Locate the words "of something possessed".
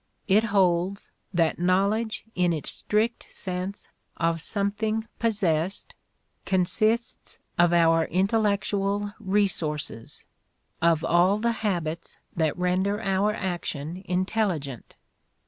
4.17-5.93